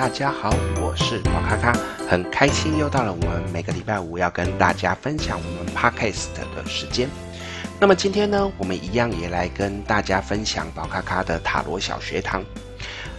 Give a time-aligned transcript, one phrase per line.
[0.00, 0.48] 大家好，
[0.80, 1.74] 我是宝咖咖，
[2.08, 7.06] 很开心又到了我们每个礼拜五要跟大家分享我们 Podcast 的时间。
[7.78, 12.42] 那么今天呢，我们一样也来跟大家分享宝咖咖的塔罗小学堂。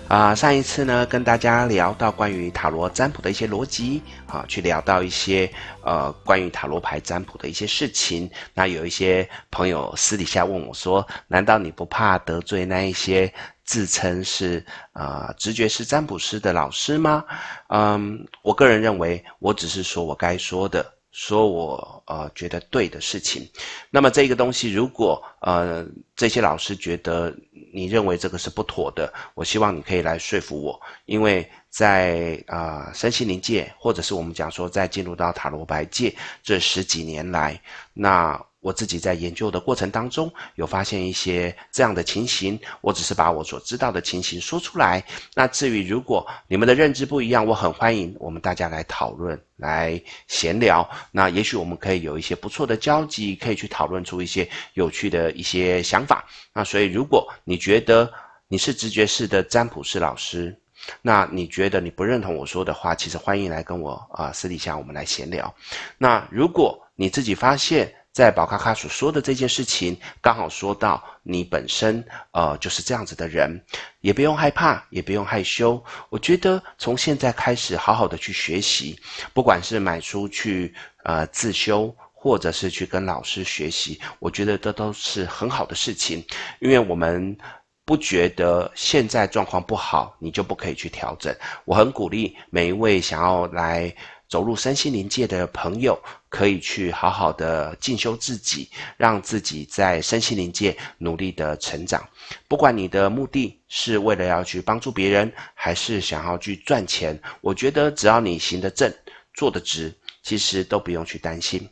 [0.08, 5.50] 啊、上一次呢，跟大家聊到关于塔罗占卜的一些逻辑，啊，去聊到一些
[5.86, 8.30] 呃关于塔罗牌占卜的一些事情。
[8.54, 17.24] 那有一些朋友私底下问我说：“难道你不怕得罪那一些自称是啊、直觉是占卜师的老师吗？”
[17.70, 20.94] 嗯，我个人认为，我只是说我该说的。
[21.14, 23.46] 说我呃觉得对的事情，
[23.90, 27.36] 那么这个东西如果呃这些老师觉得
[27.74, 37.62] 你认为这个是不妥的，我希望你可以来说服我，因为在啊、呃、身心灵界，或者是我们讲说在进入到塔罗牌界这十几年来，
[37.94, 38.42] 那。
[38.62, 42.58] 我自己在研究的过程当中，有发现一些这样的情形。
[42.80, 45.04] 我只是把我所知道的情形说出来。
[45.34, 50.88] 那至于如果你们的认知不一样，我很欢迎我们大家来讨论、来闲聊。
[51.12, 56.24] 那也许我们可以有一些不错的交集，可以去讨论出一些有趣的一些想法。
[56.54, 58.12] 那所以，如果你觉得
[58.48, 60.56] 你是直觉式的占卜师老师，
[61.02, 65.52] 那你觉得你不认同我说的话，其实欢迎来跟我啊、私底下我们来闲聊。
[65.98, 73.64] 那如果你自己发现，在宝咖咖所说的这件事情，刚好说到你本身，呃，就是这样子的人，
[74.02, 75.82] 也不用害怕，也不用害羞。
[76.10, 79.00] 我觉得从现在开始，好好的去学习，
[79.34, 86.22] 不管是买书去呃自修，或者是去跟老师学习，我觉得这都是很好的事情，
[86.60, 87.38] 因为我们
[87.86, 91.34] 不觉得现在状况不好，你就不可以去调整。
[91.64, 93.96] 我很鼓励每一位想要来。
[94.32, 102.02] 走入身心灵界的朋友，可以去好好的进修自己，让自己在身心灵界努力的成长。
[102.48, 108.90] 不管你的目的是为了要去帮助别人，还是想要去赚钱，我觉得只要你行得正，
[109.34, 109.94] 做得直，
[110.24, 111.68] 其实都不用去担心。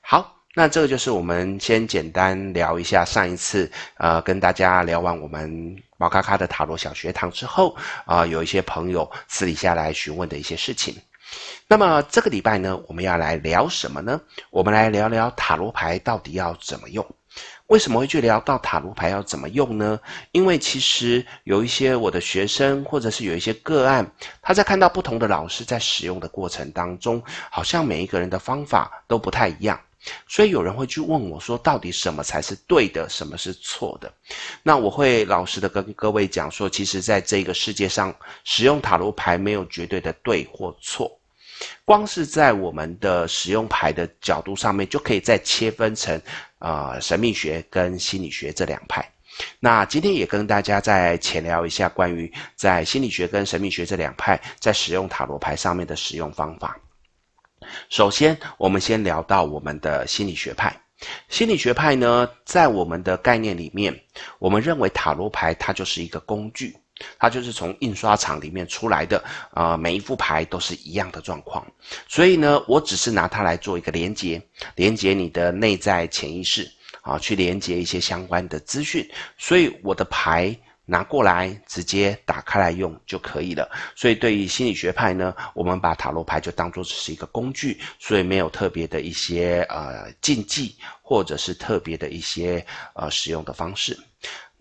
[0.00, 10.96] 好，那这个就是我们先简单聊一下上一次，呃，跟大家聊完我们宝咖咖的塔罗小学堂之后，啊、有一些朋友私底下来询问的一些事情。
[11.66, 14.20] 那么这个礼拜呢，我们要来聊什么呢？
[14.50, 17.04] 我们来聊聊塔罗牌到底要怎么用？
[17.68, 19.98] 为什么会去聊到塔罗牌要怎么用呢？
[20.32, 24.08] 因为其实有一些我的学生，或者是有一些个案，
[24.42, 27.20] 他在看到不同的老师在使用的过程当中，
[27.50, 29.80] 好像每一个人的方法都不太一样，
[30.28, 34.12] 所以有人会去问我说，到底什么才是对的，什么是错的？
[34.62, 38.14] 那我会老实的跟各位讲说，其实在这个世界上，
[38.44, 41.10] 使用塔罗牌没有绝对的对或错。
[41.84, 46.20] 光是在我们的使用牌的角度上面，就可以再切分成，
[46.58, 49.04] 呃，神秘学跟心理学这两派。
[49.58, 56.78] 那今天也跟大家再浅聊一下关于在心理学跟神秘学这两派在使用塔罗牌上面的使用方法。
[57.88, 60.74] 首先，我们先聊到我们的心理学派。
[61.28, 63.98] 心理学派呢，在我们的概念里面，
[64.38, 66.76] 我们认为塔罗牌它就是一个工具。
[67.18, 71.66] 它就是从印刷厂里面出来的，啊、每一副牌都是一样的状况，
[72.08, 74.40] 所以呢，我只是拿它来做一个连接，
[74.76, 76.70] 连接你的内在潜意识，
[77.02, 80.56] 啊，去连接一些相关的资讯，所以我的牌
[80.86, 83.68] 拿过来直接打开来用就可以了。
[83.96, 93.98] 所以对于心理学派呢，我们把塔罗牌就当做只是一个工具，所以没有特别的一些呃禁忌，或者是特别的一些呃使用的方式。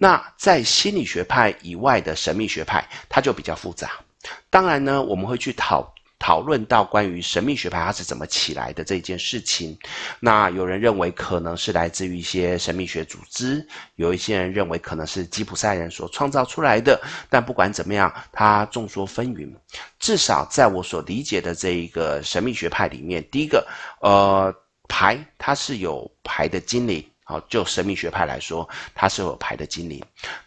[0.04, 3.92] 那在心理学派以外的神秘学派，它就比较复杂。
[4.50, 9.80] 当然呢，我们会去讨讨论到关于神秘学派它是怎么起来的这件事情。
[10.20, 13.66] 那有人认为可能是来自于一些神秘学组织，
[13.96, 17.02] 有一些人认为可能是吉普赛人所创造出来的。
[17.30, 19.50] 但不管怎么样，它众说纷纭。
[20.00, 23.66] 至少在我所理解的这一个神秘学派里面，第一个，
[24.02, 24.54] 呃，
[24.90, 27.02] 牌它是有牌的精灵。
[27.34, 30.00] 好，就神秘学派来说，它是有牌的精灵。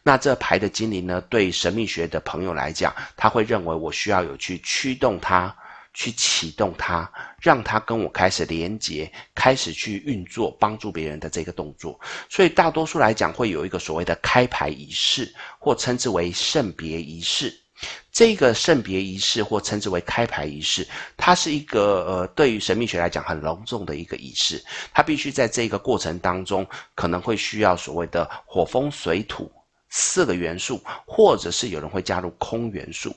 [0.05, 5.53] 那这牌的精灵呢，对神秘学的朋友来讲，他会认为我需要有去驱动它，
[5.93, 7.11] 去启动它，
[7.41, 11.99] 让它跟我开始连接，开始去运作，帮助别人的这个动作。
[12.29, 17.66] 所以大多数来讲，会有一个所谓的开牌仪式，或称之为圣别仪式。
[18.11, 20.87] 这个圣别仪式，或称之为开牌仪式，
[21.17, 24.65] 它是一个呃，对于神秘学来讲很隆重的一个仪式。
[24.95, 29.53] 它必须在这个过程当中，可能会需要所谓的火、风、水、土
[29.91, 33.15] 四个元素，或者是有人会加入空元素，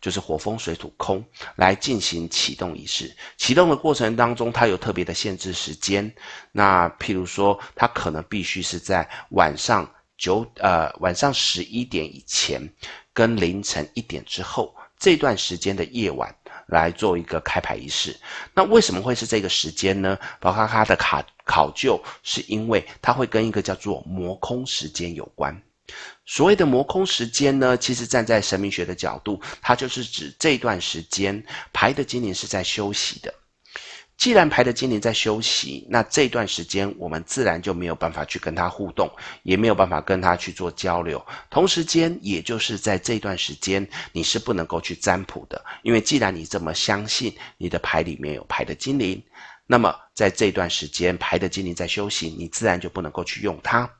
[0.00, 1.24] 就是火、风、水、土、空
[1.54, 3.14] 来进行启动仪式。
[3.36, 6.12] 启动的过程当中，它有特别的限制时间。
[6.50, 9.88] 那譬如说，它可能必须是在晚上
[10.20, 12.62] 九呃晚上十一点以前。
[13.12, 16.34] 跟凌晨一点之后这段时间的夜晚
[16.68, 18.16] 来做一个开牌仪式。
[18.54, 20.16] 那为什么会是这个时间呢？
[20.38, 25.60] 宝咖咖的卡考究是因为它会跟一个叫做魔空时间有关。
[26.24, 33.34] 所谓的魔空时间呢，其实站在神秘学的角度，它就是指这段时间牌的精灵是在休息的。
[34.20, 39.10] 既然牌的精灵在休息，那这段时间我们自然就没有办法去跟他互动，
[39.44, 41.24] 也没有办法跟他去做交流。
[41.48, 49.22] 同时间，也就是在这段时间，你是不能够去占卜的，因为既然你这么相信你的牌里面有牌的精灵，
[49.66, 53.90] 那么在这段时间牌的精灵在休息，你自然就不能够去用它。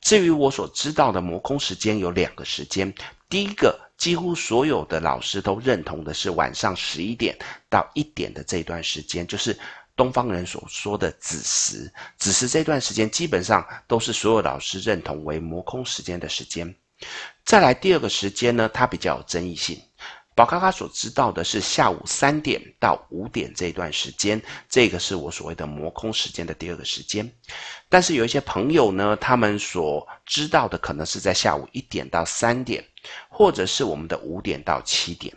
[0.00, 2.94] 至于我所知道的魔空时间有两个时间，
[3.28, 7.36] 第一个几乎所有的老师都认同的是晚上十一点
[7.68, 9.58] 到一点的这段时间，就是
[9.96, 11.92] 东方人所说的子时。
[12.16, 16.72] 子时这段时间基本上都是所有老师认同为魔空时间的时间。
[17.44, 19.80] 再来第二个时间呢，它比较有争议性。
[20.38, 27.28] 宝咖咖所知道的是下午三点到五点这段时间，这个是我所谓的磨空时间的第二个时间。
[27.88, 32.84] 但是有一些朋友呢，他们所知道的可能是在下午一点到三点，
[33.28, 35.34] 或者是我们的五点到七点。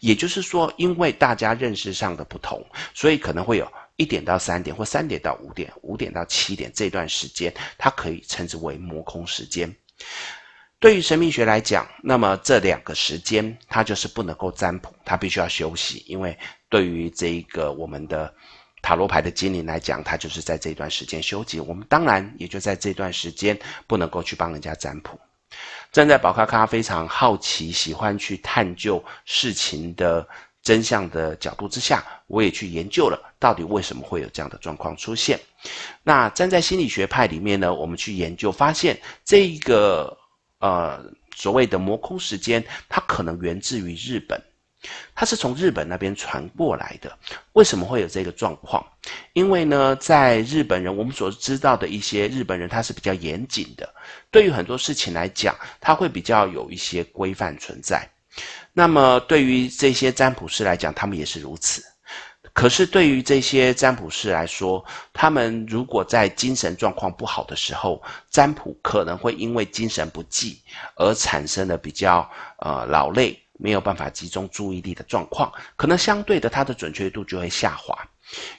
[0.00, 2.62] 也就是说，因为大家认识上的不同，
[2.92, 3.66] 所以可能会有
[3.96, 9.74] 一点到三点，或三点到五点，五点到七点这段时间，它可以称之为磨空时间。
[10.82, 16.02] 对于神秘学来讲，那么这两个时间它就是不能够占卜，它必须要休息。
[16.08, 16.36] 因为
[16.68, 18.34] 对于这一个我们的
[18.82, 21.60] 塔罗牌的精灵来讲，它就是在这段时间休息。
[21.60, 23.56] 我们当然也就在这段时间
[23.86, 25.16] 不能够去帮人家占卜。
[25.92, 30.26] 站在宝咖咖非常好奇、喜欢去探究事情的
[30.64, 35.38] 真相的角度之下，我也去研究了到底为什么会有这样的状况出现。
[36.02, 40.18] 那站在心理学派里面呢，我们去研究发现这一个。
[40.62, 41.04] 呃，
[41.34, 44.40] 所谓的魔空时间，它可能源自于日本，
[45.12, 47.18] 它是从日本那边传过来的。
[47.54, 48.84] 为什么会有这个状况？
[49.32, 53.92] 因为呢，在日本人，我们所知道的一些日本人，他是比较严谨的，
[54.30, 58.08] 对于很多事情来讲，他会比较有一些规范存在。
[58.72, 61.82] 那么，对于这些占卜师来讲，他们也是如此。
[62.54, 70.60] 可是对于这些占卜师来说，他们如果在精神状况不好的时候，占卜可能会因为精神不济
[70.96, 77.96] 而产生了比较呃劳累，没有办法集中注意力的状况，可能相对的它的准确度就会下滑。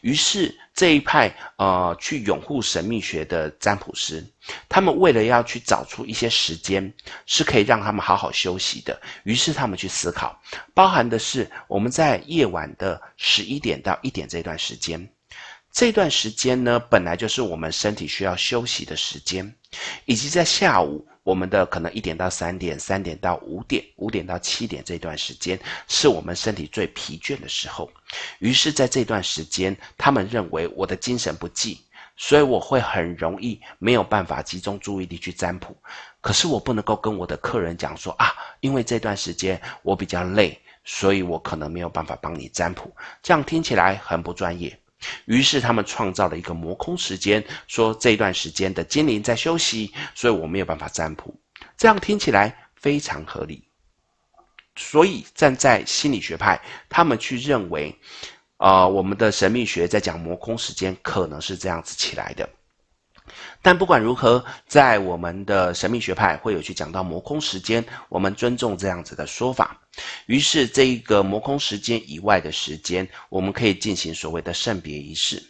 [0.01, 4.25] 于是这一派呃去拥护神秘学的占卜师，
[4.69, 6.93] 他们为了要去找出一些时间
[7.25, 10.39] 是可以让他们好好休息的，于是他们去思考，
[10.73, 15.09] 包含的是我们在夜晚的十一点到一点这段时间，
[15.71, 19.55] 这段时间呢本来就是我们身体需要休息的时间，
[20.05, 21.07] 以及在下午。
[21.23, 27.89] 我们的可能一点到三点，三点到五点，五点到七点这段时间是我们身体最疲倦的时候。
[28.39, 31.79] 于是，在这段时间，他们认为我的精神不济，
[32.17, 35.75] 所以我会很容易没有办法集中注意力去占卜。
[36.19, 42.93] 可是我不能够跟我的客人讲说啊，因为这段时间我比较累，所以我可能没有办法帮你占卜。
[43.21, 44.77] 这样听起来很不专业。
[45.25, 51.33] 于是他们创造了一个魔空时间，说这段时间的精灵在休息，所以我没有办法占卜。
[51.77, 53.67] 这样听起来非常合理。
[54.75, 57.95] 所以站在心理学派，他们去认为，
[58.57, 62.49] 啊，我们的神秘学在讲魔空时间可能是这样子起来的。
[63.63, 69.79] 但不管如何，在我们的神秘学派会有去讲到魔空时间，我们尊重这样子的说法。
[70.25, 75.41] 于是，这一个魔空时间以外的时间，我们可以进行所谓的圣别仪式。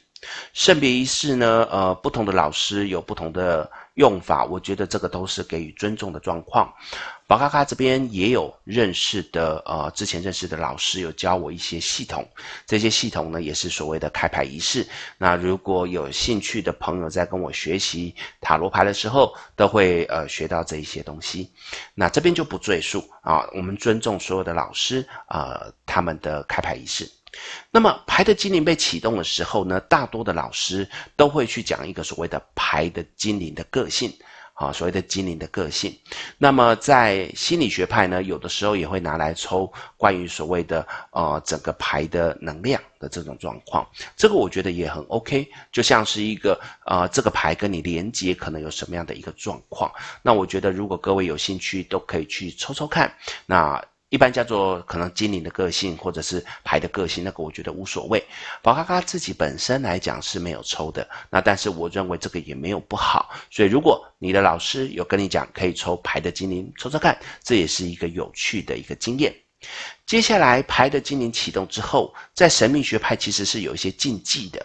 [0.54, 6.72] 圣别仪式呢，呃，不同的老师有不同的用法，我觉得这个都是给予尊重的状况。
[7.34, 12.24] 宝咖咖这边也有认识的，呃，之前认识的老师有教我一些系统，
[12.68, 14.88] 这些系统呢也是所谓的开牌仪式。
[15.18, 21.52] 那如果有兴趣的朋友在跟我学习塔罗牌的时候，都会呃学到这一些东西。
[21.96, 27.12] 那这边就不赘述啊，我们尊重所有的老师啊，他们的开牌仪式。
[27.72, 34.16] 那么牌的精灵被启动的时候呢，大多的老师都会去讲一个所谓的牌的精灵的个性，
[34.54, 35.98] 啊，所谓的精灵的个性。
[36.38, 43.88] 那么在心理学派呢，有的时候也会拿来抽关于所谓的呃整个牌的能量的这种状况。
[44.16, 49.92] 这个我觉得也很 OK，就像是一个啊这个牌跟你连接可能有什么样的一个状况。
[50.22, 53.12] 那我觉得如果各位有兴趣，都可以去抽抽看。
[53.46, 53.84] 那。
[54.14, 58.24] 一般叫做可能精灵的个性，或者是牌的个性，那个我觉得无所谓。
[58.62, 63.32] 宝咖咖自己本身来讲是没有抽的，那但是我认为这个也没有不好。
[63.50, 69.34] 所以如果你的老师有跟你讲可以抽牌的精灵，抽抽看，这也是一个有趣的一个经验。
[70.06, 74.64] 接下来牌的精灵启动之后，在神秘学派其实是有一些禁忌的。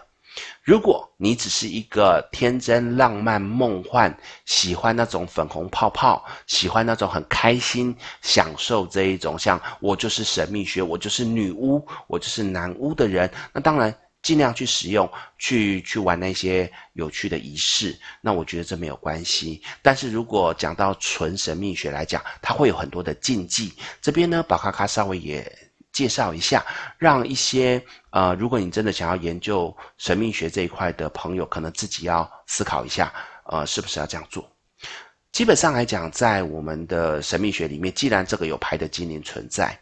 [0.62, 4.14] 如果你只是一个天真浪漫、梦幻，
[4.44, 19.62] 喜欢那种粉红泡泡，喜欢那种很开心、享受这一种，像我就是神秘学，我就是女巫，我就是男巫的人，那当然尽量去使用，去去玩那些有趣的仪式，那我觉得这没有关系。
[19.80, 23.72] 但是如果讲到纯神秘学来讲，它会有很多的禁忌。
[24.02, 25.67] 这边呢，宝咖咖稍微也。
[25.98, 26.64] 介绍一下，
[26.96, 33.12] 让一些呃，如果你真的想要研究神秘学这一块的朋友，可能自己要思考一下，
[33.46, 34.48] 呃，是不是要这样做？
[35.32, 39.76] 基本上来讲，在我们的神秘学里面，既然这个有牌的精灵存在，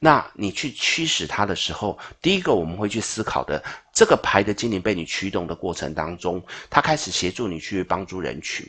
[0.00, 3.62] 那你去驱使它的时候，第一个我们会去思考的，
[3.94, 8.66] 这个牌的精灵被你驱动的过程当中，它开始协助你去帮助人群，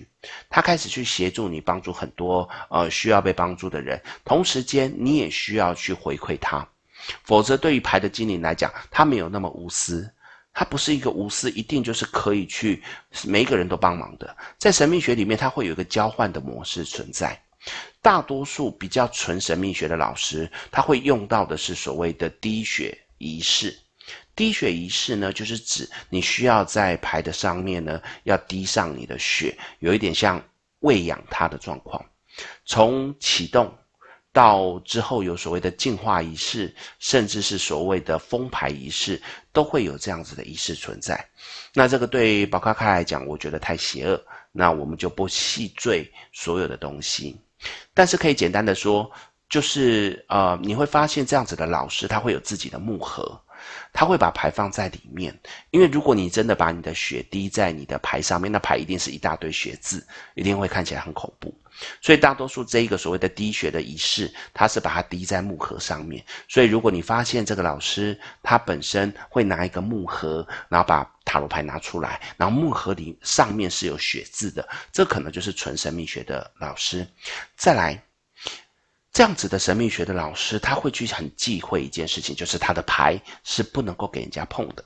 [0.51, 6.65] 它开始去协助你帮助很多呃需要被帮助的人，同时间你也需要去回馈它。
[7.23, 10.09] 否则，对于牌的精灵来讲，他没有那么无私，
[10.53, 12.83] 他不是一个无私，一定就是可以去
[13.25, 14.35] 每一个人都帮忙的。
[14.57, 17.39] 在神秘学里面，它会有一个交换的模式存在。
[18.01, 23.77] 大多数比较纯神秘学的老师，他会用到的是所谓的滴血仪式。
[24.35, 30.43] 滴血仪式呢，就是指你需要在牌的上面呢，要滴上你的血，有一点像
[30.79, 32.03] 喂养它的状况，
[32.65, 33.71] 从启动。
[34.33, 39.21] 到之后有所谓的净化仪式，甚至是所谓的封牌仪式，
[39.51, 41.23] 都会有这样子的仪式存在。
[41.73, 47.39] 那这个对宝咖咖来讲，我觉得太邪恶，那我们就不细赘所有的东西。
[47.93, 49.09] 但是可以简单的说，
[49.49, 53.39] 就是呃，你会发现这样子的老师，他会有自己的木盒。
[53.93, 61.53] 他会把牌放在里面，因为如果你真的把你的血滴在你的牌上面，那牌一定是一大堆血渍，一定会看起来很恐怖。
[62.01, 66.23] 所以大多数这一个所谓的滴血的仪式，他是把它滴在木盒上面。
[66.47, 77.07] 所以如果你发现这个老师他本身会拿一个木盒，然后把塔罗牌拿出来，然后木盒里上面是有血渍的，这可能就是纯神秘学的老师。
[77.55, 78.01] 再来。
[79.13, 84.85] 这样子的神秘学的老师，他会去很忌讳一件事情，就是他的牌是不能够给人家碰的。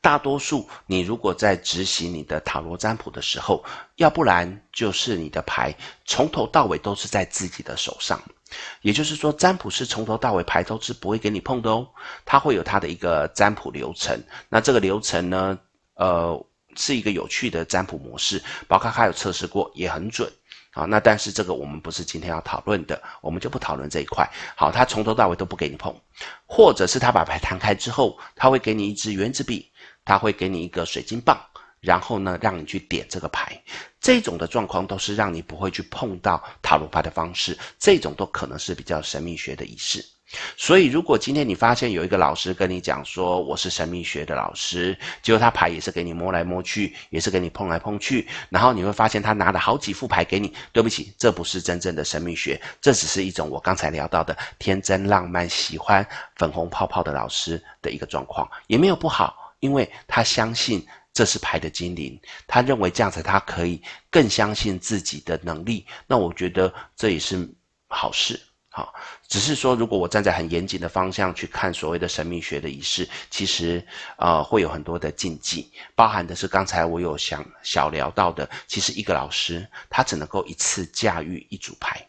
[0.00, 3.64] 大多数你如果在执行你的塔罗占卜的时候，
[3.96, 5.74] 要不然就是你的牌
[6.04, 8.20] 从头到尾都是在自己的手上，
[8.80, 11.86] 也就是说，占卜师从头到尾牌都是不会给你碰的哦。
[12.24, 15.58] 他会有他的一个占卜流程，那这个流程呢，
[15.94, 20.32] 呃，是一个有趣的占卜模式，宝咖咖有测试过，也很准。
[20.78, 24.24] 啊，那但是这个我们不是今天要讨论的，我们就不讨论这一块。
[24.54, 25.92] 好，他从头到尾都不给你碰，
[26.46, 29.68] 或者是他把牌摊开之后，他会给你一支原子笔，
[30.04, 31.36] 他会给你一个水晶棒，
[31.80, 33.60] 然后呢，让你去点这个牌。
[34.00, 40.04] 这种的状况都是让你不会去碰到塔罗牌的方式，这种都可能是比较神秘学的仪式。
[40.58, 50.52] 所以，如果今天你发现有一个老师跟你讲说，我是神秘学的老师，结果他牌也是给你摸来摸去，也是给你碰来碰去，然后你会发现他拿了好几副牌给你。
[50.70, 56.06] 对不起，这不是真正的神秘学，这只是一种我刚才聊到的天真浪漫、喜欢
[56.36, 63.80] 粉红泡泡的老师的一个状况，也没有不好，因为他相信这是牌的精灵，他认为这样子他可以
[64.10, 65.86] 更相信自己的能力。
[66.06, 67.48] 那我觉得这也是
[67.88, 68.38] 好事。
[68.78, 68.94] 好，
[69.26, 73.84] 只是说，如果我站在很严谨的方向去看所谓的神秘学的仪式，其实
[74.18, 82.06] 呃会有很多的禁忌，包含的是刚才我有想小聊到的，其实一个老师他只能够一次驾驭一组牌，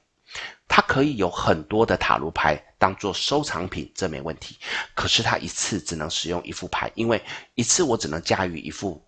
[0.68, 4.60] 他可以有很多的塔罗牌当做收藏品，这没问题，
[4.94, 7.20] 可是他一次只能使用一副牌，因为
[7.56, 9.04] 一次我只能驾驭一副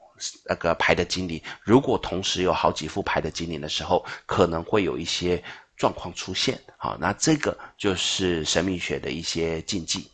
[0.45, 5.43] 那个牌的精灵，如果同时有好几副牌的精灵的时候，可能会有一些。
[5.81, 10.07] 状况出现，好，那这个就是神秘学的一些禁忌。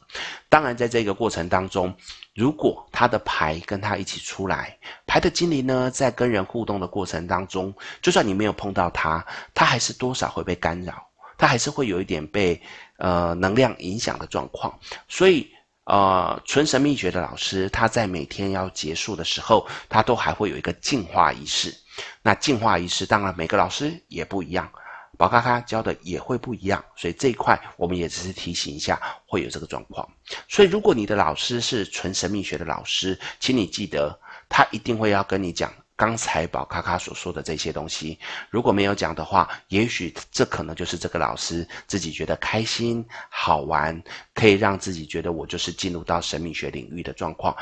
[0.48, 1.94] 当然，在这个过程当中，
[2.34, 11.06] 如果他的牌跟他一起出来，牌的精灵呢，在跟人互动的过程当中，就算你没有碰到他，他还是多少会被干扰，
[11.38, 12.62] 他还是会有一点被
[13.00, 14.74] 呃能量影响的状况。
[15.10, 15.52] 所以，
[15.84, 21.76] 呃，纯神秘学的老师，他在每天要结束的时候，他都还会有一个净化仪式。
[22.22, 24.72] 那净化仪式，当然每个老师也不一样。
[25.18, 30.08] 宝咖咖教的也会不一样，所以这一块我们也只是提醒一下，会有这个状况。
[30.48, 38.20] 所以如果你的老师是纯神秘学的老师，请你记得，他一定会要跟你讲刚才宝咖咖所说的这些东西，
[38.52, 44.00] 如果没有讲的话，也许这可能就是这个老师自己觉得开心、好玩，
[44.36, 47.58] 可以让自己觉得我就是进入到神秘学领域的状况。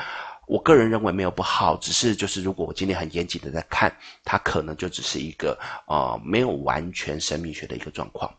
[0.46, 8.32] 我个人认为没有不好，只是就是如果我今天很严谨的在看，它可能就只是一个呃没有完全神秘学的一个状况。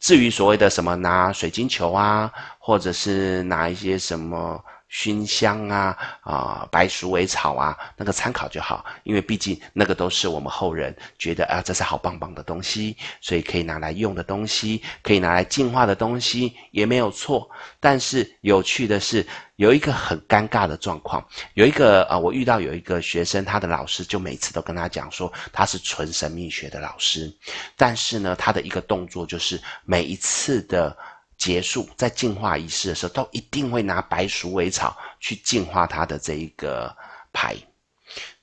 [0.00, 4.64] 至于所谓的什么拿水晶球啊，或者是拿一些什么。
[4.88, 17.48] 熏香啊啊，白鼠尾草啊，那个参考就好，因为毕竟那个都是我们后人觉得啊，这是好棒棒的东西，所以可以拿来用的东西，可以拿来净化的东西也没有错。
[17.78, 19.26] 但是有趣的是，
[19.56, 21.22] 有一个很尴尬的状况，
[21.54, 27.30] 有一个啊，我遇到有一个学生，他的老师就每次都跟他讲说他是纯神秘学的老师，
[27.76, 30.96] 但是呢，他的一个动作就是每一次的。
[31.38, 36.94] 结束在净化仪式的时候，都一定会拿白鼠尾草去净化他的这一个
[37.32, 37.56] 牌。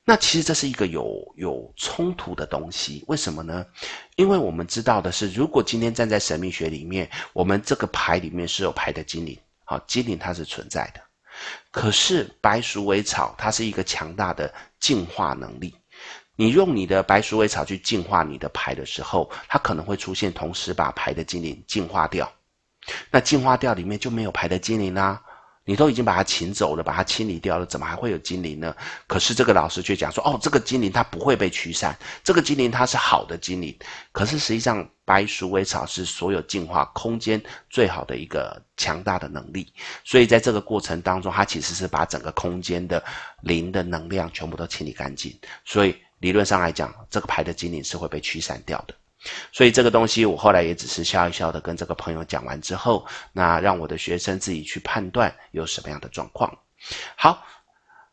[0.08, 3.66] 那其实这是一个有有冲突的东西，为什么呢？
[4.16, 11.02] 因为我们知道的是，如果今天站在神秘学里面，我们这个牌里面是有牌的精灵，好，精灵它是存在的。
[11.72, 15.74] 可是白鼠尾草它是一个强大的净化能力，
[16.36, 22.32] 你用你的白鼠尾草去净化你的牌的时候，它可能会出现同时把牌的精灵净化掉。
[23.12, 25.22] 那净化掉里面就没有牌的精灵啦、
[25.68, 28.76] 你都已经把它请走了，把它清理掉了，怎么还会有精灵呢？
[29.08, 33.76] 可是这个老师却讲说，哦，这个精灵它不会被驱散，这个精灵它是好的精灵。
[34.12, 39.74] 可是实际上，白鼠尾草是所有净化空间最好的一个强大的能力，
[40.04, 43.04] 所以在这个过程当中，它其实是把整个空间的
[43.42, 45.36] 灵的能量全部都清理干净。
[45.64, 48.94] 所以理论上来讲，这个牌的精灵是会被驱散掉的。
[49.52, 56.56] 所以这个东西，我后来也只是笑一笑的跟这个朋友讲完之后，那让我的学生自己去判断有什么样的状况。
[57.16, 57.46] 好，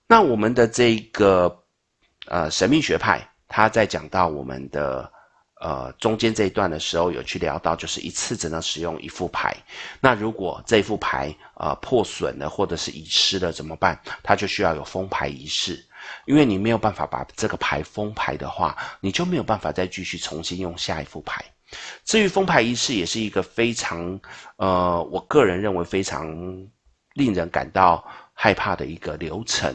[0.07, 1.65] 那我们的这个
[2.27, 5.11] 呃神秘学派，他在讲到我们的
[5.61, 9.55] 呃中间这一段的时候，有去聊到，就是一次只能使用一副牌。
[10.01, 14.01] 那如果这副牌呃破损了或者是遗失了怎么办？
[14.23, 15.85] 他就需要有封牌仪式。
[16.25, 21.45] 因为你没有办法把这个牌封牌的话，你就没有办法再继续重新用下一副牌。
[22.05, 24.21] 至于封牌仪式，也是一个非常，
[24.57, 26.29] 呃，我个人认为非常
[27.15, 28.07] 令人感到。
[28.35, 29.73] 害怕的一个流程，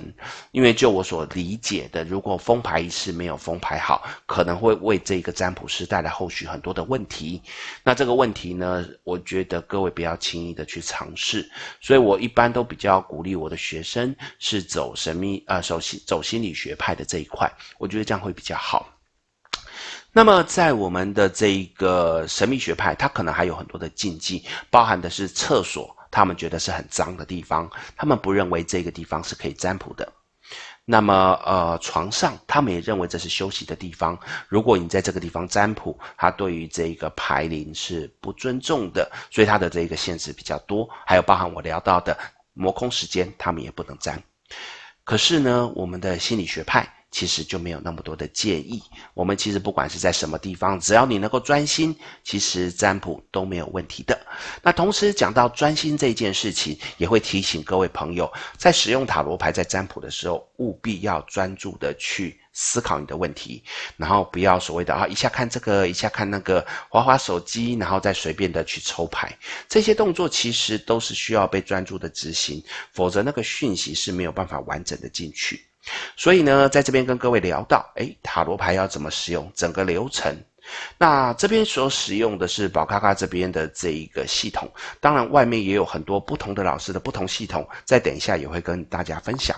[0.51, 7.41] 因为就我所理解的，如果封牌仪式没有封牌好，可能会为这个占卜师带来后续很多的问题。
[7.83, 11.49] 那这个问题呢，我觉得各位不要轻易的去尝试。
[11.79, 18.89] 所以我一般都比较鼓励我的学生是走神秘呃，走心走心理学派的这一块，我觉得这样会比较好。
[20.11, 25.96] 那么在我们的这个神秘学派，它可能还有很多的禁忌，包含的是厕所。
[26.11, 30.11] 他们觉得是很脏的地方，他们不认为这个地方是可以占卜的。
[30.85, 34.17] 那么，呃，床上他们也认为这是休息的地方。
[34.47, 40.87] 如果你在这个地方占卜，他对于这个牌灵是不尊重的，所以他的这个限制比较多。
[41.05, 42.17] 还有包含我聊到的
[42.53, 44.23] 魔空时间，他们也不能占。
[45.03, 46.96] 可是呢，我们的心理学派。
[47.17, 48.79] 其实就没有那么多的建议。
[49.15, 54.15] 我们其实不管是在什么地方，只要你能够专心，其实占卜都没有问题的。
[54.61, 63.63] 那同时讲到专心这件事情，也会提醒各位朋友，在使用塔罗牌在占卜的时候，务必要专注的去思考你的问题，
[63.95, 69.35] 然后不要所谓的啊一下看这个，一下看那个，滑滑手机，然后再随便的去抽牌。
[69.67, 75.65] 这些动作其实都是需要被专注的执行，否则那个讯息是没有办法完整的进去。
[76.15, 80.35] 所以呢，在这边跟各位聊到，诶，塔罗牌要怎么使用，整个流程。
[80.97, 84.69] 那这边所使用的是宝咖咖这边的这一个系统，
[84.99, 89.55] 当然外面也有很多不同的老师的不同系统，在等一下也会跟大家分享。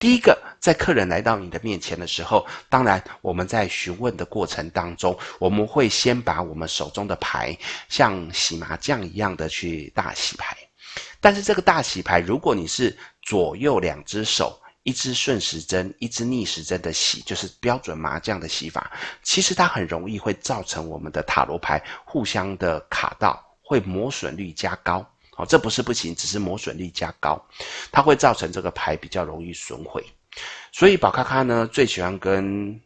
[0.00, 7.56] 第一个，在客人来到你的面前的时候，当然我们在询问的过程当中，我们会先把我们手中的牌
[7.88, 10.56] 像洗麻将一样的去大洗牌，
[11.20, 14.60] 但是这个大洗牌，如果你是左右两只手。
[14.82, 18.90] 一支顺时针，一支逆时针的洗，就是标准麻将的洗法。
[19.22, 25.06] 其实它很容易会造成我们的塔罗牌互相的卡到，会磨损率加高。
[25.36, 27.42] 哦，这不是不行，只是磨损率加高，
[27.92, 30.04] 它会造成这个牌比较容易损毁。
[30.72, 32.78] 所以宝咖咖呢，最喜欢跟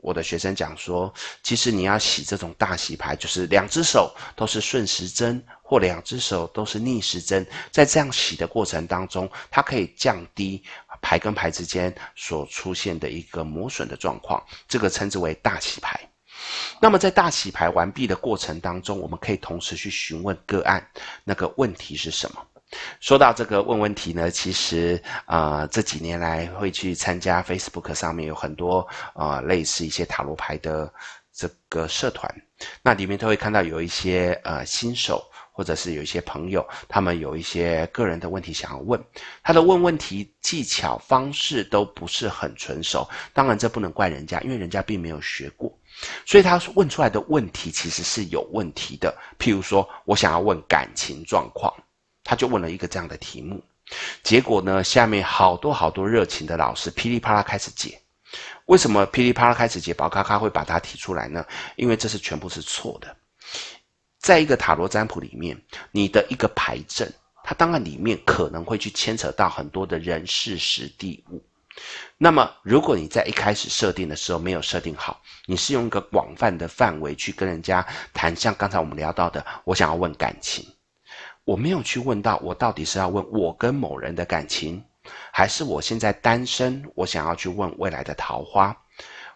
[0.00, 1.12] 我的学生讲说，
[1.42, 10.62] 其实你要洗这种大洗牌，就是两只手都是顺时针，或两只手都是逆时针，在这样洗的过程当中，它可以降低。
[11.02, 16.00] 牌跟牌之间所出现的一个磨损的状况，这个称之为大洗牌。
[16.80, 20.82] 那么在大洗牌完毕的过程当中，我们可以同时去询问个案，
[21.24, 22.42] 那个问题是什么？
[23.00, 28.80] 说到这个问问题呢，其实啊、这几年来会去参加 Facebook 上面有很多
[29.12, 30.90] 啊、呃，类似一些塔罗牌的
[31.32, 32.34] 这个社团，
[32.82, 39.00] 那里面都会看到有一些呃新手，或者是有一些朋友，他们有一些个人的问题想要问，
[39.42, 45.72] 他的问问题技巧方式都不是很纯熟，当然这不能怪人家，因为人家并没有学过，
[46.26, 49.16] 所以他问出来的问题其实是有问题的。
[49.38, 51.72] 譬如说我想要问感情状况。
[52.24, 53.60] 他就问了一个这样的题目，
[54.22, 58.00] 结果呢，下面好多好多热情的老师噼里啪啦开始解。
[58.66, 59.92] 为什么噼里啪啦开始解？
[59.92, 61.44] 宝咖咖会把它提出来呢？
[61.74, 63.16] 因为这是全部是错的。
[64.22, 71.44] 在一个塔罗占卜里面，你的一个牌阵，它当然里面可能会去牵扯到很多的人事时地物。
[72.16, 80.64] 那么，如果你在一开始设定的时候没有设定好，你是用一个广泛的范围去跟人家谈，像刚才我们聊到的，我想要问感情。
[81.44, 84.84] 我没有去问到，我到底是要问我跟某人的感情，
[85.32, 88.76] 还是我现在单身，我想要去问未来的桃花。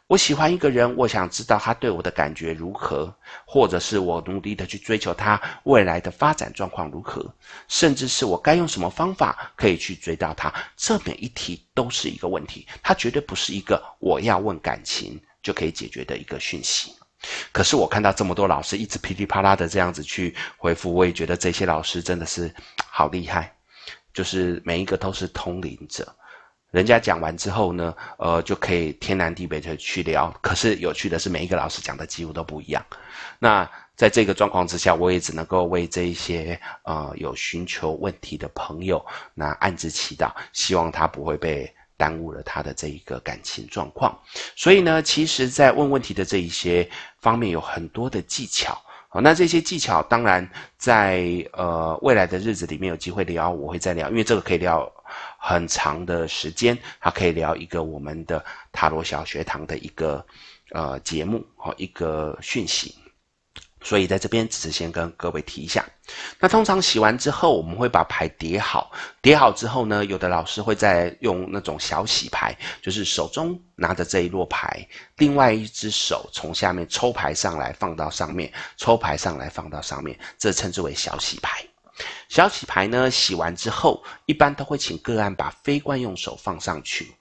[0.09, 3.13] 我喜欢一个人，我想知道他对我的感觉如何，
[3.45, 7.29] 或者是我努力的去追求他未来的发展状况如何，
[7.67, 10.53] 甚至是我该用什么方法可以去追到他。
[10.77, 16.95] 这每一题都是一个问题，它绝对不是一个我要问感情就可以解决的一个讯息。
[17.51, 23.53] 可是我看到这么多老师一直噼里啪啦的这样子去回复，我也觉得这些老师真的是好厉害，
[24.15, 26.15] 就是每一个都是通灵者。
[26.71, 30.31] 人家讲完之后呢，呃，就可以天南地北的去聊。
[30.41, 32.85] 可是有趣的是，每一个老师讲的几乎都不一样。
[33.39, 41.73] 那在这个状况之下，我也只能够为这一些呃有寻求问题的朋友，那暗自祈祷，希望他不会被。
[41.99, 44.15] 耽误了他的这一个感情状况，
[44.55, 46.87] 所以呢，其实，在问问题的这一些
[47.23, 48.79] 方面有很多的技巧。
[49.21, 54.91] 那这些技巧当然在呃未来的日子里面有机会聊，我会再聊，因为这个可以聊
[55.39, 60.25] 很长的时间，还可以聊一个我们的塔罗小学堂的一个
[60.73, 62.95] 呃节目和一个讯息。
[63.87, 65.87] 所以在这边只是先跟各位提一下，
[66.41, 68.91] 那通常洗完之后，我们会把牌叠好，
[69.23, 74.85] 叠好之后呢，有的老师会再用那种小洗牌，就是手中拿着这一摞牌，
[75.19, 81.65] 另外一只手从下面抽牌上来放到上面，抽牌上来放到上面，这称之为小洗牌。
[82.29, 87.15] 小洗牌呢，洗完之后，一般都会请个案把非惯用手放上去。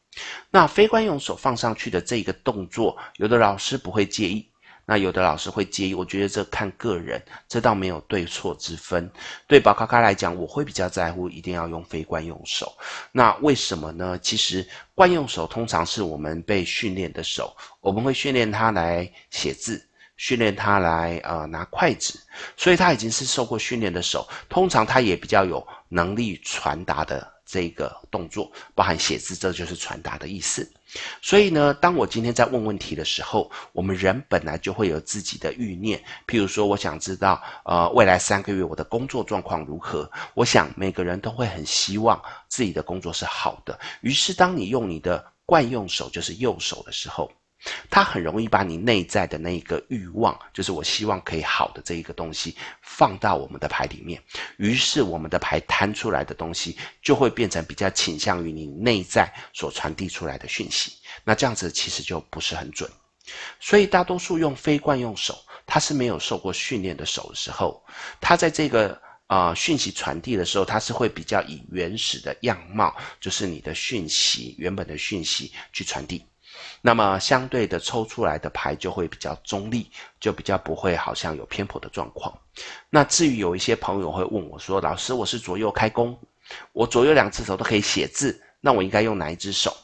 [0.50, 4.50] 那非惯用手放上去的这个动作，有的老师不会介意。
[4.86, 9.10] 那有的老师会介意，我觉得这看个人，这倒没有对错之分。
[9.48, 12.72] 对宝咖咖来讲，我会比较在乎一定要用非惯用手。
[13.12, 14.18] 那为什么呢？
[14.22, 19.84] 其实惯用手通常是我们被训练的手，我们会训练它来写字，
[20.18, 22.20] 训练它来呃拿筷子，
[22.56, 27.35] 所以它已经是受过训练的手，通常它也比较有能力传达的。
[27.46, 30.68] 这个动作包含写字，这就是传达的意思。
[31.22, 36.02] 所以呢，当我今天在问问题的时候，我们人本来就会有自己的欲念。
[36.26, 40.10] 譬如说，我想知道，呃，未来三个月我的工作状况如何？
[40.34, 43.78] 我想每个人都会很希望自己的工作是好的。
[44.02, 47.30] 于是，当你用你的惯用手，就是右手的时候。
[47.90, 54.22] 它很容易把你内在的那一个欲望，就是我希望可以好的这一个东西，放到我们的牌里面。
[54.58, 60.94] 于是我们的牌摊出来的东西，就会变成比较倾向于你内在所传递出来的讯息。
[61.24, 62.90] 那这样子其实就不是很准。
[63.60, 67.84] 所以大多数用非惯用手，它是没有受过训练的手的时候，
[68.22, 68.90] 它在这个
[69.26, 76.24] 啊、呃、讯息传递的时候，它是会比较以原始的样貌，就是你的讯息原本的讯息去传递。
[76.86, 82.32] 那么相对的抽出来的牌就会比较中立，就比较不会好像有偏颇的状况。
[82.92, 86.16] 那至于有一些朋友会问我说：“老师，我是左右开弓，
[86.74, 89.76] 我左右两只手都可以写字，那我应该用哪一只手？”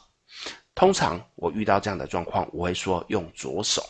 [0.76, 3.82] 通常我遇到这样的状况，我会说用左手。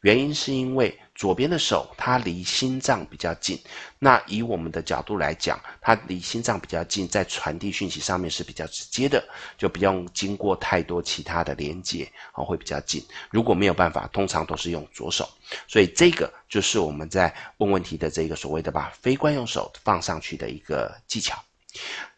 [0.00, 3.60] 原因是因为左边的手它离心脏比较近，
[3.98, 9.22] 那以我们的角度来讲，它离心脏比较近，在传递讯息上面是比较直接的，
[9.58, 13.04] 就不用经过太多其他的连接，啊，会比较近。
[13.30, 15.28] 如果没有办法，通常都是用左手，
[15.66, 21.36] 所以这个就是我们在问问题的这个所谓的把非惯用手放上去的一个技巧。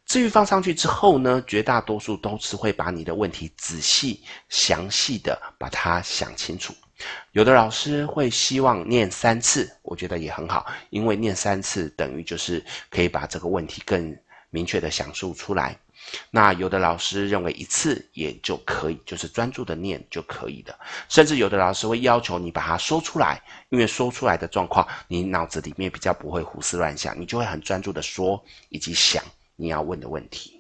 [0.05, 6.75] 至于放上去之后呢，绝大多数都是会把你的问题仔细详细的把它想清楚。
[7.33, 14.17] 有的老师会希望念三次，我觉得也很好，因为念三次等于就是可以把这个问题更
[14.51, 15.79] 明确的讲述出来。
[16.31, 20.77] 那有的老师认为一次也就可以，就是专注的念就可以的。
[21.09, 29.23] 甚至有的老师会要求你把它说出来，因为说出来的状况，你脑子里面比较不会胡思乱想，你就会很专注的说以及想
[29.57, 30.60] 你要问的问题。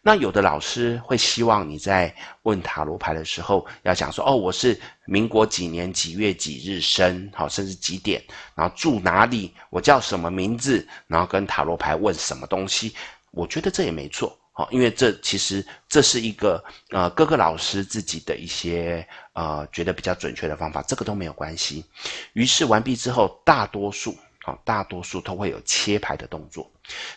[0.00, 8.22] 那有的老师会希望你在问塔罗牌的时候，要讲说：“哦，我是民国几年几月几日生，好，甚至几点，
[8.54, 12.94] 然后住哪里，我叫什么名字，然后跟塔罗牌问什么东西。”
[13.32, 21.84] 我觉得这也没错，好，因为这其实这是一个呃各个老师自己的一些呃觉得比较准确的方法，这个都没有关系。
[22.32, 24.16] 于是完毕之后，大多数。
[24.64, 26.70] 大多数都会有切牌的动作。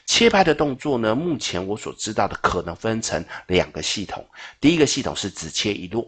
[0.06, 4.26] 切牌的动作呢，目前我所知道的可能分成两个系统。
[4.60, 6.06] 第一个系统是只切一摞，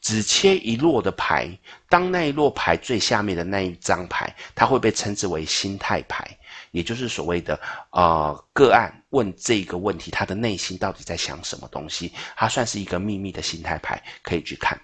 [0.00, 1.50] 只切一摞的牌，
[1.88, 6.26] 当那一摞牌最下面的那一张牌，它会被称之为心态牌，
[6.70, 14.80] 也就是所谓的呃个案问这个问题，他的内心到底在想什么东西，它算是一个秘密的心态牌，可以去看。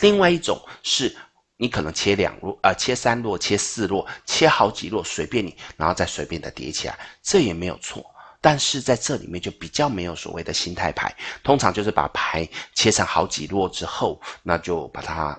[0.00, 1.14] 另外一种是。
[1.58, 8.06] 你可能切两摞，呃，切三摞，切四摞，切好几摞，随便你，然后再随便的叠起来，这也没有错。
[8.40, 15.36] 但是在这里面就比较没有所谓的心态牌，通常就是把牌切成好几摞之后，那就把它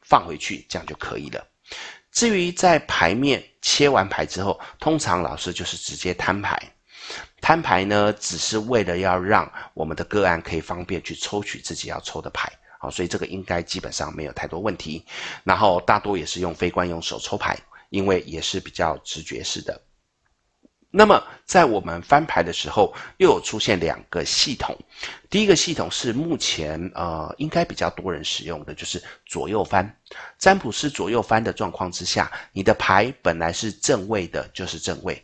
[0.00, 1.46] 放回去，这样就可以了。
[2.10, 6.58] 至于在牌面切完牌之后，通常老师就是直接摊牌，
[7.42, 12.50] 摊牌呢，只是为了要让我们的个案可以方便去抽取自己要抽的牌。
[12.78, 15.04] 好，所以这个应该基本上没有太多问题。
[15.44, 17.58] 然后大多也是用非惯用手抽牌，
[17.90, 19.80] 因为也是比较直觉式的。
[20.90, 24.74] 那么在我们翻牌的时候，又有出现两个系统。
[25.28, 29.94] 第一个系统是目前呃应该比较多人使用的，就是左右翻。
[30.38, 35.14] 占卜师左右翻的状况之下，你的牌本来是正位的，就是正位；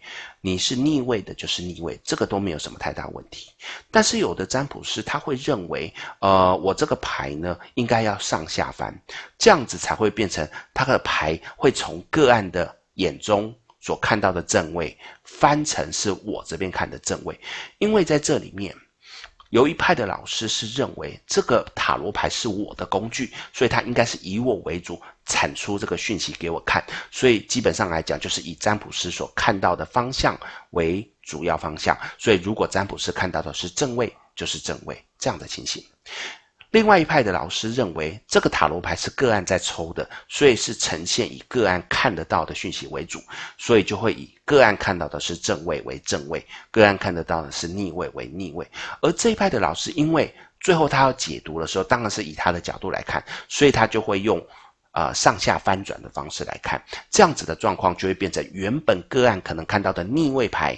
[0.43, 3.51] 你是逆位的，就是逆位，这个都没有什么太大问题。
[3.91, 8.95] 但是有的占卜师他会认为，呃，我这个牌呢应该要上下翻，
[9.39, 13.55] 这样子才会变成他的牌会从个案的眼中。
[13.85, 17.39] 所看到的正位翻成是我这边看的正位，
[17.77, 18.75] 因为在这里面
[19.51, 30.35] 有一派的老师是认为这个塔罗牌是我的工具，所以他应该是以我为主产出这个讯息给我看，所以基本上来讲就是以占卜师所看到的方向
[30.71, 35.85] 为主要方向，所以如果占卜师看到的是正位，就是正位这样的情形。
[36.75, 43.21] 另外一派的老师认为，这个塔罗牌是个案在抽的，所以是呈现以个案看得到的讯息为主，
[43.57, 48.69] 所以就会以个案看到的是正位为正位，个案看得到的是逆位为逆位。
[49.01, 54.45] 而这一派的老师，因为最后他要解读的时候，当然是以他的角度来看，所以他就会用
[54.95, 60.77] 呃上下翻转的方式来看，这样子的状况就会变成原本个案可能看到的逆位牌，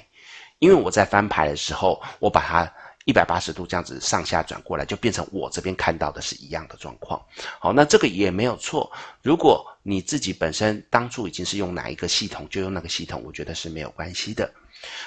[0.58, 2.70] 因为我在翻牌的时候，我把它。
[3.06, 7.24] 一百八十度这样子上下转过来，就变成我这边看到的是一样的状况。
[7.60, 8.90] 好，那这个也没有错。
[9.22, 14.52] 如果你自己本身当初已经是用哪一个系统，就用那个系统，我觉得是没有关系的。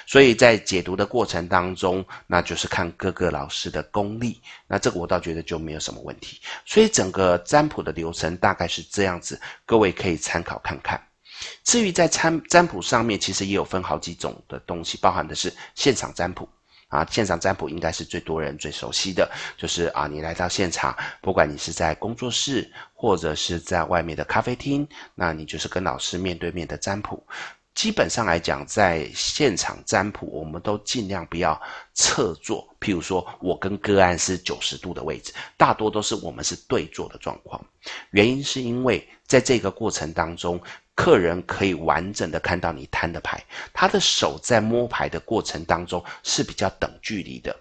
[0.06, 4.40] 所以在解读的过程当中，那就是看各个老师的功力。
[4.66, 6.40] 那这个我倒觉得就没有什么问题。
[6.64, 10.98] 所以整个占卜的流程大概是这样子，各位可以参考看看。
[11.64, 16.48] 至于在参占卜上面，其实也有分好几种的东西，包含的是现场占卜。
[16.90, 27.24] 啊，现场占卜应该是最多人最熟悉的，就是啊，你来到现场，不管你是在工作室或者是在外面的咖啡厅，那你就是跟老师面对面的占卜。
[27.72, 31.58] 基本上来讲，在现场占卜，我们都尽量不要
[31.94, 32.68] 侧坐。
[32.80, 37.64] 譬如说，我跟个案是九十度的位置，大多都是我们是对坐的状况。
[38.10, 40.60] 原因是因为在这个过程当中。
[40.96, 47.56] 客人可以完整的看到你摊的牌，他的手在摸牌的过程当中是比较等距离的。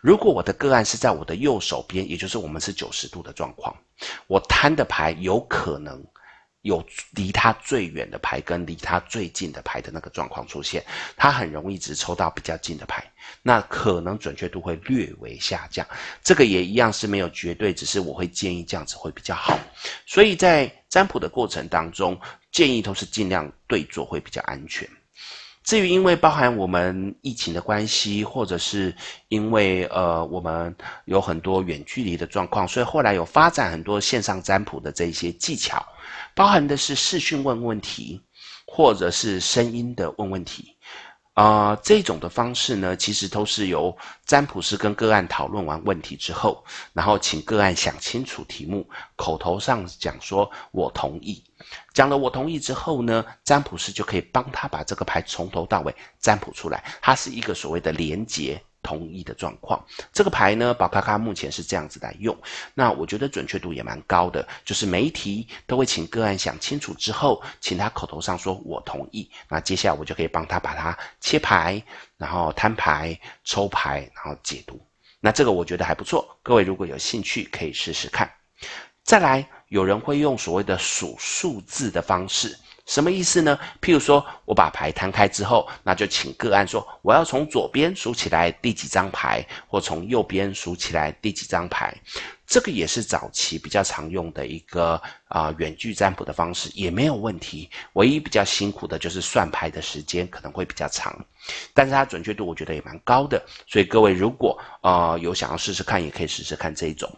[0.00, 3.72] 如果我的个案是在我的右手边，也就是我们是九十度的状况，
[4.26, 6.04] 我摊的牌有可能。
[6.64, 10.82] 有离他最远的牌跟离他最近的牌的那个状况出现，
[11.14, 13.04] 他很容易只抽到比较近的牌，
[13.42, 15.86] 那可能准确度会略微下降。
[16.22, 19.58] 这个也一样是没有绝对，只是我会建议这样子会比较好。
[20.06, 22.18] 所以在占卜的过程当中，
[22.50, 24.88] 建议都是尽量对坐会比较安全。
[25.64, 28.94] 至于因为包含我们疫情的关系，或者是
[29.28, 35.84] 因为呃我们有很多远距离的状况，所以后来有发展很多线上占卜的这一些技巧。
[36.34, 38.20] 包含的是视讯问问题，
[38.66, 40.76] 或者是声音的问问题，
[41.32, 43.96] 啊、呃，这种的方式呢，其实都是由
[44.26, 51.42] 占卜师跟个案讨论完问题之后，然后请个案想清楚题目，口头上讲说“我同意”，
[51.92, 58.62] 讲了“我同意”之后呢，占卜师就可以帮他把这个牌从头到尾占卜出来，它是一个所谓的连结。
[58.84, 59.82] 同意的状况。
[60.12, 62.36] 这个牌呢，宝咖咖目前是这样子来用，
[62.74, 71.82] 那我觉得准确度也蛮高的，就是每一题都会请个案想清楚之后，请他口头上说我同意，那接下来我就可以帮他把它切牌，
[72.18, 74.78] 然后摊牌、抽牌，然后解读。
[75.18, 78.30] 那这个我觉得还不错，各位如果有兴趣可以试试看。
[79.02, 82.56] 再来，有人会用所谓的数数字的方式。
[82.86, 83.58] 什么意思呢？
[83.82, 91.92] 譬如说，我把牌摊开之后，那就请个案说，我要从左边数起来第几张牌，或从右边数起来第几张牌。
[92.46, 94.92] 这个也是早期比较常用的一个
[95.26, 97.68] 啊、呃、远距占卜的方式，也没有问题。
[97.94, 101.18] 唯一比较辛苦的就是算牌的时间可能会比较长，
[101.72, 103.44] 但是它准确度我觉得也蛮高的。
[103.66, 107.10] 所以各位如果呃有想要试试看，也可以试试看这一种。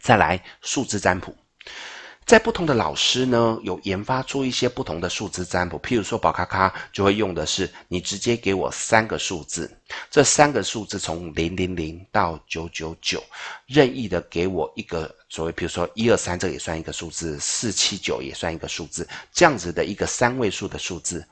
[0.00, 1.36] 再来数字占卜。
[2.26, 5.76] 在不同的老师呢，有研发出一些不同的数字占卜。
[5.80, 9.68] 譬如说，宝咖咖就会用的是你直接给我三个数字，
[10.08, 13.20] 这三个数字从零零零到九九九，
[13.66, 21.26] 任意的给我一个所谓，譬如说一二三，这也算一个数字，四七九也算一个数字，这样子的一个三位数的数字。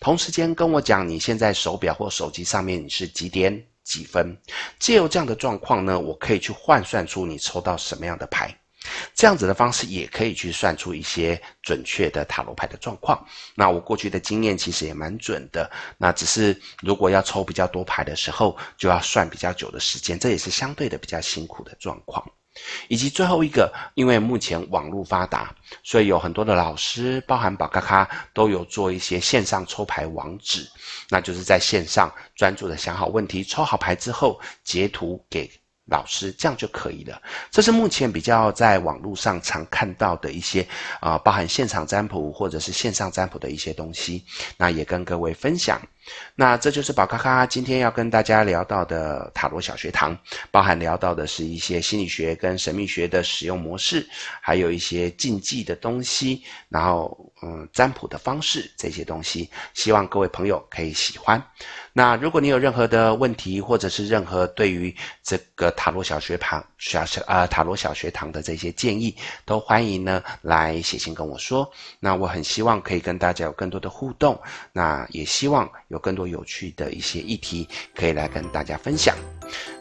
[0.00, 4.34] 同时间跟我讲，你现在手表或手机上面你是几点几分？
[4.78, 8.56] 借由这样的状况呢，我可以去换算出你抽到什么样的牌。
[9.14, 13.26] 这样子的方式也可以去算出一些准确的塔罗牌的状况。
[13.54, 15.70] 那我过去的经验其实也蛮准的。
[15.96, 22.24] 那只是如果要抽比较多牌的时候，就要算比较久的时间，这也是相对的比较辛苦的状况。
[22.88, 30.68] 以及最后一个，因为目前网络发达，所以有很多的老师，包含宝咖咖，都有做一些线上抽牌网址，
[31.08, 35.48] 那就是在线上专注的想好问题，抽好牌之后截图给。
[35.90, 37.20] 老师，这样就可以了。
[37.50, 40.66] 这是目前比较在网络上常看到的一些
[41.00, 44.24] 啊、包含现场占卜或者是线上占卜的一些东西。
[44.56, 45.80] 那也跟各位分享。
[46.34, 50.16] 那这就是宝咖咖今天要跟大家聊到的塔罗小学堂，
[50.50, 54.06] 包含聊到的是一些心理学跟神秘学的使用模式，
[54.40, 61.42] 还有一些禁忌的东西，然后嗯，占卜的方式这些东西，希望各位朋友可以喜欢。
[61.92, 71.68] 那如果你有任何的问题，或者是任何对于这个塔罗小学堂小小呃塔罗小学堂的这些建议，都欢迎呢来写信跟我说。
[71.98, 74.40] 那我很希望可以跟大家有更多的互动，
[74.72, 75.68] 那也希望
[75.98, 79.16] 更多有趣的一些议题可以来跟大家分享。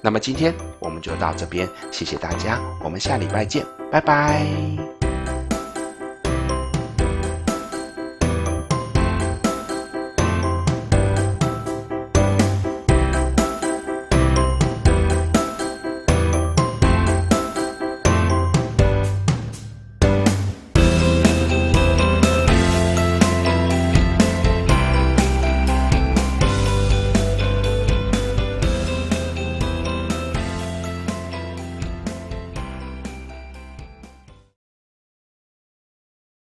[0.01, 4.96] 那么今天我们就到这边，谢谢大家，我们下礼拜见，拜拜。